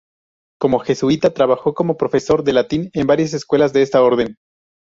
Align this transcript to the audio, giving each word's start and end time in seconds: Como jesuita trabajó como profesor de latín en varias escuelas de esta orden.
Como 0.59 0.79
jesuita 0.79 1.31
trabajó 1.31 1.75
como 1.75 1.95
profesor 1.95 2.43
de 2.43 2.53
latín 2.53 2.89
en 2.93 3.05
varias 3.05 3.35
escuelas 3.35 3.71
de 3.71 3.83
esta 3.83 4.01
orden. 4.01 4.35